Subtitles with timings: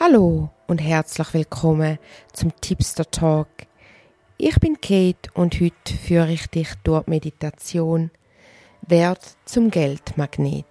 [0.00, 2.00] Hallo und herzlich willkommen
[2.32, 3.46] zum Tipster Talk.
[4.36, 8.10] Ich bin Kate und heute führe ich dich durch Meditation
[8.82, 10.66] Wert zum Geldmagnet.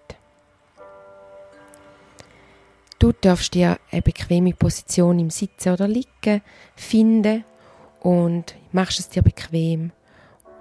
[2.99, 6.41] Du darfst dir eine bequeme Position im Sitzen oder Liegen
[6.75, 7.45] finden
[8.01, 9.93] und machst es dir bequem,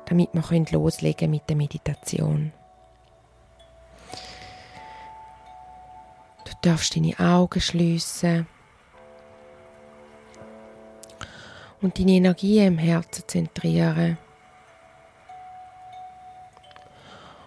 [0.04, 2.52] damit wir loslegen mit der Meditation.
[6.62, 8.46] Du darfst deine Augen schließen
[11.80, 14.16] und deine Energie im Herzen zentrieren.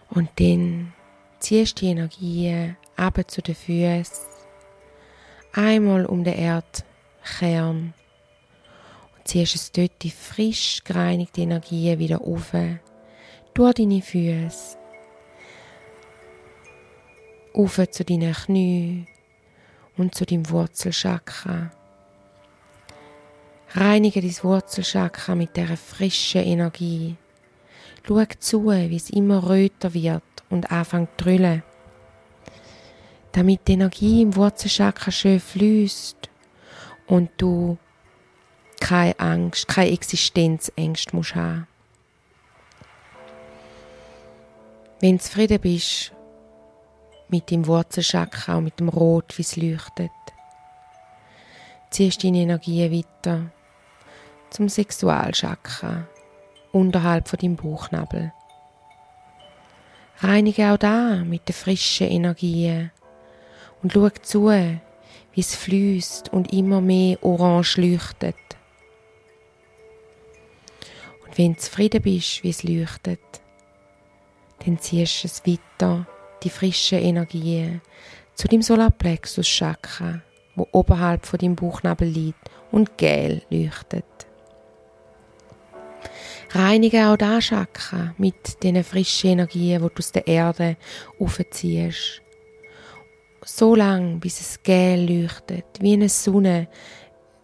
[0.10, 0.94] Und dann
[1.40, 4.28] ziehst du die Energie ab zu den Füßen,
[5.54, 7.94] einmal um den Erdkern.
[9.16, 12.52] Und ziehst es dort die frisch gereinigte Energie wieder auf,
[13.54, 14.78] durch deine Füße,
[17.56, 19.08] auf zu deinen Knien
[19.98, 21.72] und zu deinem Wurzelchakra.
[23.72, 27.16] Reinige dein Wurzelchakra mit dieser frischen Energie.
[28.08, 31.64] Schau zu, wie es immer röter wird und anfängt zu drüllen.
[33.32, 36.30] Damit die Energie im Wurzelchakra schön fließt
[37.08, 37.78] und du
[38.80, 41.68] keine Angst, keine Existenzängste musst haben.
[45.00, 46.15] Wenn du zufrieden bist
[47.30, 50.12] mit dem Wurzelchakra und mit dem Rot, wie es leuchtet,
[51.90, 53.52] ziehst deine Energie weiter
[54.50, 56.08] zum Sexualchakra
[56.72, 58.32] unterhalb von deinem Bauchnabel.
[60.20, 62.90] Reinige auch da mit der frischen Energie
[63.82, 68.36] und schau zu, wie es fließt und immer mehr orange leuchtet.
[71.26, 73.20] Und wenn du zufrieden bist, wie es leuchtet,
[74.66, 76.08] dann ziehst du es weiter,
[76.44, 77.80] die frische Energie,
[78.36, 80.22] zu dem Solarplexus Chakra,
[80.56, 84.06] wo oberhalb von deinem Bauchnabel liegt und gel leuchtet.
[86.52, 90.78] Reinige auch das Chakra mit den frischen Energien, die du aus der Erde
[91.20, 92.22] aufziehst.
[93.44, 96.68] So lang, bis es gel leuchtet, wie eine Sonne,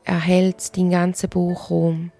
[0.04, 2.12] erhält deinen ganzen Bauchraum.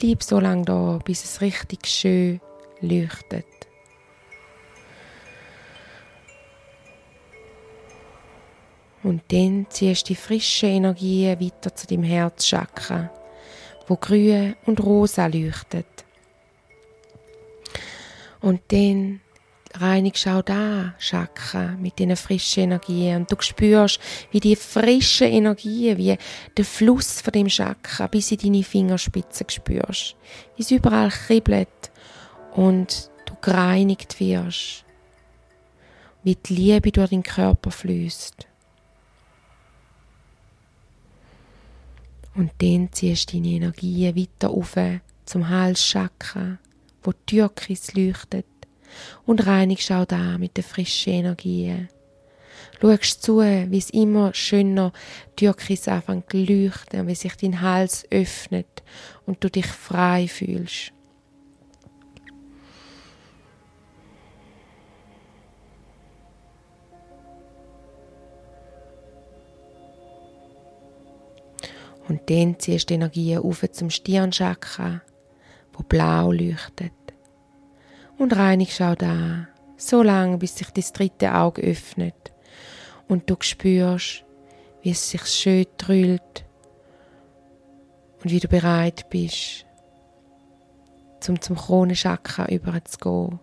[0.00, 2.40] Bleib so lange da, bis es richtig schön
[2.80, 3.44] leuchtet.
[9.02, 13.10] Und dann ziehst du die frische Energie weiter zu dem Herzchakra,
[13.88, 15.86] wo grün und rosa leuchtet.
[18.40, 19.20] Und dann
[19.74, 23.18] reinigst auch da Chakra mit diesen frischen Energien.
[23.18, 24.00] Und du spürst,
[24.30, 26.16] wie die frische Energie, wie
[26.56, 30.16] der Fluss von dem Chakra bis in deine Fingerspitzen spürst,
[30.56, 31.90] wie es überall kribbelt
[32.52, 34.84] und du gereinigt wirst,
[36.22, 38.46] wie die Liebe durch den Körper fließt.
[42.34, 44.76] Und dann ziehst du deine Energie weiter auf
[45.24, 46.58] zum Halschakra,
[47.02, 48.46] wo Türkis leuchtet
[49.26, 51.88] und reinigst auch da mit der frischen Energie.
[52.80, 54.92] Schaust zu, wie es immer schöner
[55.36, 58.82] Türkis anfängt zu leuchten, wie sich dein Hals öffnet
[59.26, 60.92] und du dich frei fühlst.
[72.08, 75.00] Und dann ziehst du die Energie auf zum Stirnchakra,
[75.72, 76.99] wo blau leuchtet.
[78.20, 79.48] Und reinigst auch da,
[79.78, 82.32] so lange, bis sich das dritte Auge öffnet
[83.08, 84.24] und du spürst,
[84.82, 86.44] wie es sich schön drüllt
[88.22, 89.64] und wie du bereit bist,
[91.20, 93.40] zum zum Kronenchakra überzugehen,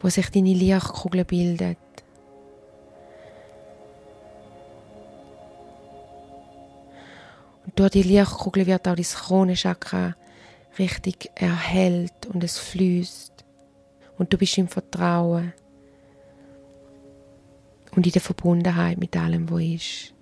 [0.00, 1.78] wo sich deine Lichtkugel bildet
[7.76, 10.16] durch die Lichtkugel wird auch das Kronenchakra
[10.78, 13.35] richtig erhellt und es fließt.
[14.18, 15.52] Und du bist im Vertrauen
[17.94, 20.14] und in der Verbundenheit mit allem, was ist.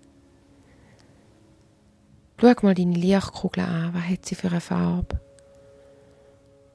[2.40, 5.20] Schau mal deine Lichtkugel an, was hat sie für eine Farbe?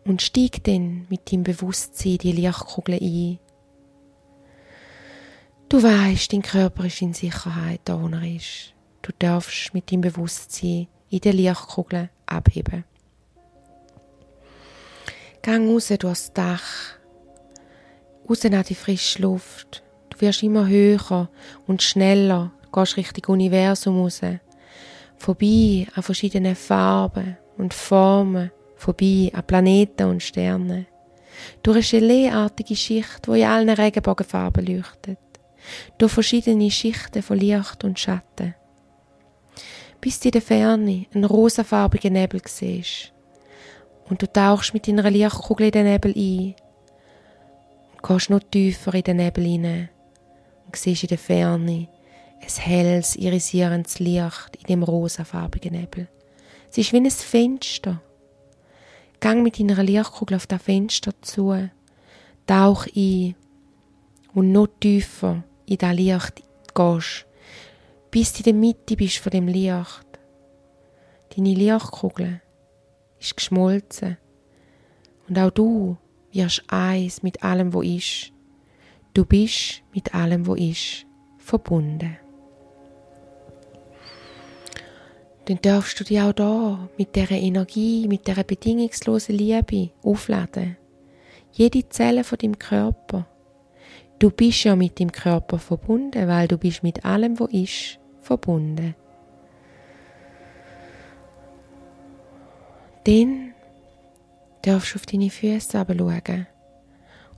[0.06, 3.40] Und steig dann mit deinem Bewusstsein die Lichtkugel ein.
[5.68, 8.74] Du weißt, dein Körper ist in Sicherheit, da wo er ist.
[9.04, 12.86] Du darfst mit deinem Bewusstsein in der Lichtkugel abheben.
[15.42, 16.99] Gang raus durchs Dach,
[18.30, 19.84] raus an die frische Luft.
[20.10, 21.30] Du wirst immer höher
[21.68, 24.22] und schneller, du gehst Richtung Universum raus.
[25.18, 30.86] Vorbei an verschiedenen Farben und Formen, vorbei an Planeten und Sternen.
[31.64, 35.20] durch eine geleeartige Schicht, wo in allen Regenbogenfarben leuchtet,
[35.98, 38.56] durch verschiedene Schichten von Licht und Schatten.
[40.02, 43.12] Bis du in der Ferne einen rosafarbigen Nebel siehst
[44.10, 46.56] und du tauchst mit deiner Lichtkugel in den Nebel ein
[48.02, 49.90] und gehst noch tiefer in den Nebel hinein
[50.66, 51.88] und siehst in der Ferne
[52.42, 56.08] ein helles, irisierendes Licht in dem rosafarbigen Nebel.
[56.70, 58.02] Es ist wie ein Fenster.
[59.20, 61.70] Gang mit deiner Lichtkugel auf das Fenster zu,
[62.48, 63.36] tauch ein
[64.34, 66.44] und noch tiefer in das Licht
[66.74, 67.26] gehst,
[68.12, 70.06] bis du in der Mitte bist von dem Licht.
[71.36, 72.42] Deine Lichtkugel
[73.20, 74.18] ist geschmolzen
[75.28, 75.98] und auch du
[76.32, 78.32] wirst eins mit allem, wo ist.
[79.14, 81.06] Du bist mit allem, wo ist,
[81.38, 82.18] verbunden.
[85.46, 90.78] Dann darfst du dich auch da mit der Energie, mit der bedingungslosen Liebe aufladen.
[91.52, 93.26] Jede Zelle von deinem Körper.
[94.20, 98.94] Du bist ja mit dem Körper verbunden, weil du bist mit allem, wo ist, verbunden.
[103.06, 103.49] Dann
[104.62, 106.48] darfst auf deine Füße schauen.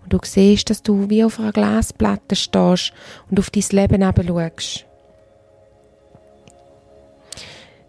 [0.03, 2.93] Und du siehst, dass du wie auf einer Glasplatte stehst
[3.29, 4.85] und auf dein Leben schaust.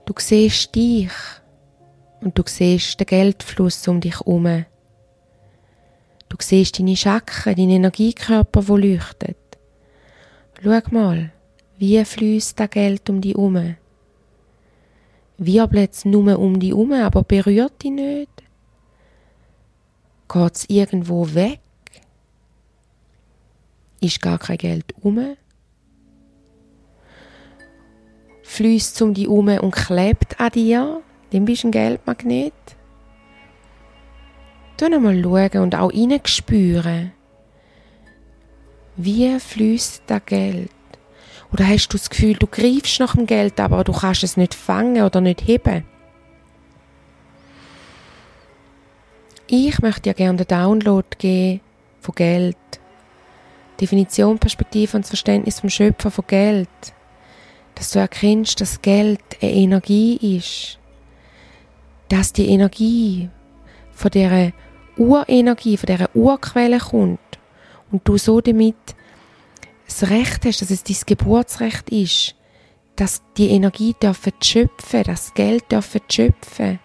[0.04, 1.10] Du siehst dich
[2.20, 4.64] und du siehst den Geldfluss um dich herum.
[6.28, 9.36] Du siehst deine Chakren, deinen Energiekörper, wo leuchtet.
[10.62, 11.30] Schau mal,
[11.78, 13.76] wie fließt das Geld um dich herum?
[15.38, 18.31] Wirbelt es nur um dich herum, aber berührt dich nicht?
[20.32, 21.60] Geht es irgendwo weg?
[24.00, 25.36] Ist gar kein Geld herum?
[28.42, 31.02] Fließt um dich herum und klebt an dir?
[31.30, 32.54] Dann bist du ein Geldmagnet.
[34.78, 35.92] Tu mal schauen und auch
[36.24, 37.12] spüren.
[38.96, 40.70] Wie fließt das Geld?
[41.52, 44.54] Oder hast du das Gefühl, du greifst nach dem Geld, aber du kannst es nicht
[44.54, 45.84] fangen oder nicht heben?
[49.54, 51.60] Ich möchte dir gerne den Download geben
[52.00, 52.56] von Geld.
[53.78, 56.70] Definition, Perspektive und das Verständnis vom Schöpfer von Geld.
[57.74, 60.78] Dass du erkennst, dass Geld eine Energie ist.
[62.08, 63.28] Dass die Energie
[63.90, 64.54] von der
[64.96, 67.20] Urenergie, von der Urquelle kommt
[67.90, 68.76] und du so damit
[69.86, 72.36] das Recht hast, dass es dein Geburtsrecht ist,
[72.96, 76.80] dass die Energie dürfen schöpfen, das Geld dürfen schöpfen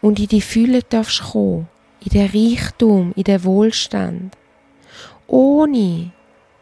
[0.00, 1.68] und in die Fülle darfst kommen,
[2.04, 4.36] in den Reichtum, in den Wohlstand,
[5.26, 6.12] ohne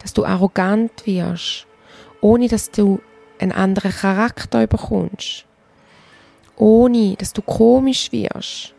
[0.01, 1.67] dass du arrogant wirst,
[2.21, 3.01] ohne dass du
[3.39, 5.45] einen anderen Charakter bekommst,
[6.57, 8.75] ohne dass du komisch wirst,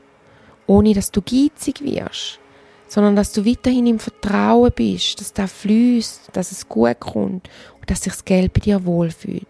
[0.66, 2.40] ohne dass du geizig wirst,
[2.88, 7.50] sondern dass du weiterhin im Vertrauen bist, dass da fließt, dass es gut kommt
[7.80, 9.48] und dass sich das Geld bei dir wohlfühlt.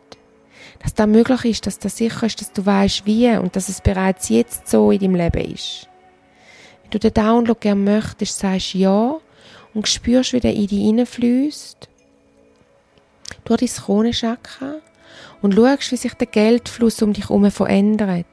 [0.81, 3.81] Dass da möglich ist, dass das sicher ist, dass du weißt wie und dass es
[3.81, 5.87] bereits jetzt so in deinem Leben ist.
[6.83, 9.17] Wenn du den Download gerne möchtest, sagst ja
[9.73, 11.89] und spürst, wie der in dich hineinfließt,
[13.45, 14.75] durch dein Kronenchakra
[15.41, 18.25] und schaust, wie sich der Geldfluss um dich herum verändert.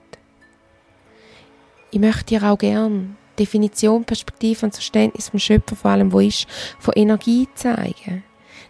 [1.90, 6.47] Ich möchte dir auch gern Definition, Perspektive und Verständnis vom Schöpfer vor allem, wo ist,
[6.79, 8.25] von Energie zeigen.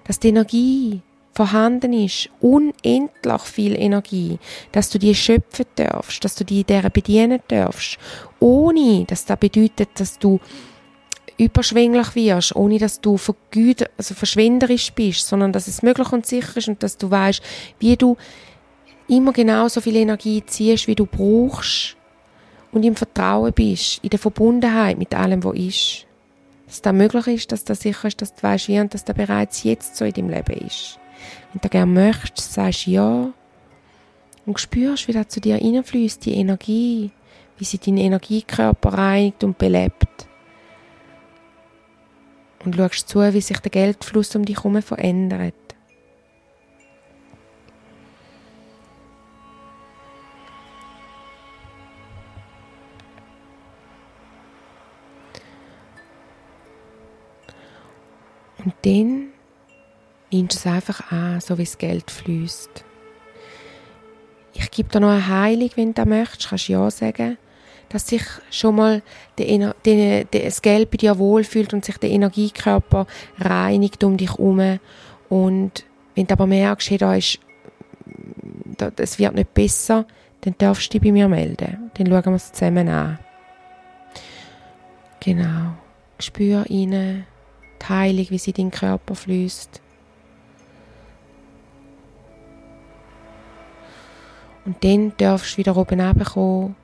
[0.04, 1.02] Dass die Energie
[1.34, 4.38] vorhanden ist, unendlich viel Energie,
[4.72, 7.98] dass du die schöpfen darfst, dass du die deren bedienen darfst,
[8.40, 10.40] ohne dass das bedeutet, dass du
[11.36, 16.56] überschwänglich wirst, ohne dass du vergüt, also verschwenderisch bist, sondern dass es möglich und sicher
[16.56, 17.42] ist und dass du weißt,
[17.80, 18.16] wie du
[19.08, 21.96] immer genau so viel Energie ziehst, wie du brauchst,
[22.74, 26.06] und im Vertrauen bist, in der Verbundenheit mit allem, was ist.
[26.66, 29.16] Dass das möglich ist, dass das sicher ist, dass du weißt, wie und dass das
[29.16, 30.98] bereits jetzt so in deinem Leben ist.
[31.52, 33.32] Wenn du gerne möchtest, sagst ja
[34.46, 37.10] und spürst, wie das zu dir hineinfließt, die Energie,
[37.58, 40.28] wie sie deinen Energiekörper reinigt und belebt.
[42.64, 45.54] Und schaust zu, wie sich der Geldfluss um dich herum verändert.
[58.64, 59.23] Und dann
[60.34, 62.84] nimmst es einfach an, so wie das Geld fließt.
[64.54, 67.38] Ich gebe dir noch eine Heilung, wenn du das möchtest, kannst ja sagen,
[67.88, 69.02] dass sich schon mal
[69.38, 73.06] der, der, der, das Geld bei dir wohlfühlt und sich der Energiekörper
[73.38, 74.78] reinigt um dich herum.
[75.28, 77.38] Und wenn du aber merkst, hey, da ist,
[78.96, 80.06] es wird nicht besser,
[80.42, 81.90] dann darfst du dich bei mir melden.
[81.94, 83.18] Dann schauen wir es zusammen an.
[85.20, 85.74] Genau.
[86.18, 87.26] Spür rein,
[87.80, 89.83] die Heilung, wie sie in deinen Körper fließt.
[94.64, 96.76] Und dann darfst du wieder oben runterkommen,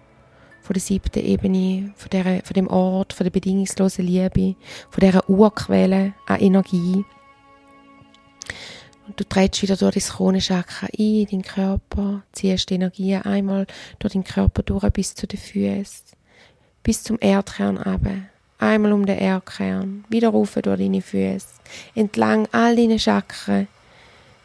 [0.62, 4.54] von der siebten Ebene, von, der, von dem Ort, von der bedingungslosen Liebe,
[4.90, 7.04] von dieser Urquelle an Energie.
[9.06, 13.66] Und du trittst wieder durch das Kronenchakra ein, in deinen Körper, ziehst die Energie einmal
[13.98, 16.04] durch den Körper durch bis zu den Füßen,
[16.82, 18.22] bis zum Erdkern runter.
[18.58, 21.46] Einmal um den Erdkern, wieder rauf durch deine Füße,
[21.94, 23.66] entlang all deine Chakren,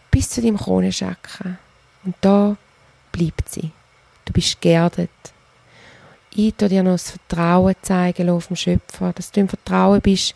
[0.10, 1.58] bis zu deinem Kronenchakra.
[2.04, 2.58] Und da
[3.16, 3.72] bleibt sie.
[4.26, 5.10] Du bist geerdet.
[6.32, 10.36] Ich tu dir noch das Vertrauen zeigen auf dem Schöpfer, dass du im Vertrauen bist,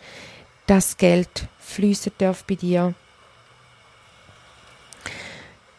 [0.66, 2.94] dass Geld fließen darf bei dir.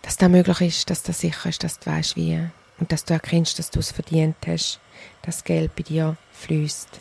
[0.03, 2.39] Dass das möglich ist, dass das sicher ist, dass du weißt wie.
[2.79, 4.79] Und dass du erkennst, dass du es verdient hast,
[5.23, 6.99] dass Geld bei dir fließt.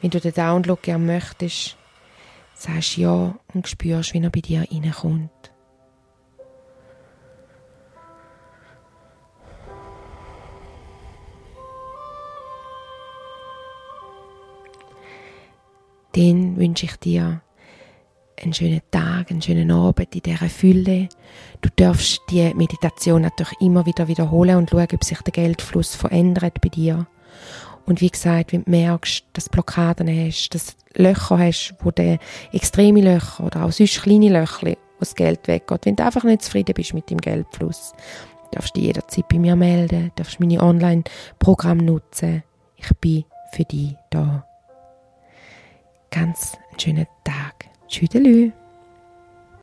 [0.00, 1.76] Wenn du den Download gerne möchtest,
[2.54, 5.55] sagst ja und spürst, wie er bei dir reinkommt.
[16.16, 17.42] Dann wünsche ich dir
[18.42, 21.08] einen schönen Tag, einen schönen Abend in dieser Fülle.
[21.60, 26.60] Du darfst die Meditation natürlich immer wieder wiederholen und schauen, ob sich der Geldfluss verändert
[26.62, 27.06] bei dir.
[27.84, 31.90] Und wie gesagt, wenn du merkst, dass du Blockaden hast, dass du Löcher hast, wo
[31.90, 32.18] der
[32.52, 36.42] extreme Löcher oder auch sonst kleine Löcher, wo das Geld weggeht, wenn du einfach nicht
[36.42, 37.92] zufrieden bist mit dem Geldfluss,
[38.52, 42.42] darfst du dich jederzeit bei mir melden, darfst meine Online-Programme nutzen.
[42.76, 44.46] Ich bin für dich da
[46.16, 47.66] ganz einen schönen Tag.
[47.88, 48.50] Tschüdelü.